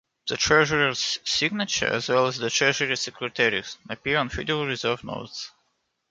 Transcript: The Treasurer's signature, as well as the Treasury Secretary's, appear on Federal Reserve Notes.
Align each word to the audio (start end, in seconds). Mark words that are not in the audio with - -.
The 0.25 0.35
Treasurer's 0.35 1.19
signature, 1.25 1.85
as 1.85 2.09
well 2.09 2.25
as 2.25 2.39
the 2.39 2.49
Treasury 2.49 2.97
Secretary's, 2.97 3.77
appear 3.87 4.17
on 4.17 4.29
Federal 4.29 4.65
Reserve 4.65 5.03
Notes. 5.03 5.51